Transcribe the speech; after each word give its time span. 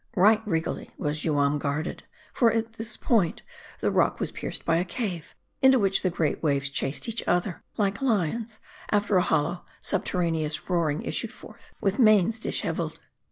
Right 0.15 0.41
regally 0.47 0.89
was 0.97 1.23
Juam 1.23 1.59
guarded. 1.59 2.01
For, 2.33 2.51
,at 2.51 2.73
this 2.73 2.97
point, 2.97 3.43
the 3.81 3.91
rock 3.91 4.19
was 4.19 4.31
pierced 4.31 4.65
by 4.65 4.77
a 4.77 4.83
cave, 4.83 5.35
into 5.61 5.77
which 5.77 6.01
the 6.01 6.09
great 6.09 6.41
waves 6.41 6.71
chased 6.71 7.07
each 7.07 7.21
other 7.27 7.61
like 7.77 8.01
lions; 8.01 8.59
after 8.89 9.17
a 9.17 9.21
hollow, 9.21 9.63
subterraneous 9.79 10.67
roaring 10.71 11.03
issuing 11.03 11.31
forth 11.31 11.75
with 11.81 11.99
manes 11.99 12.39
disheveled. 12.39 12.99